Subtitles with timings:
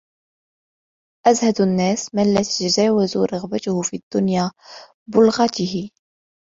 [1.27, 4.51] أَزْهَدُ النَّاسِ مَنْ لَا تَتَجَاوَزُ رَغْبَتُهُ مِنْ الدُّنْيَا
[5.07, 5.91] بُلْغَتِهِ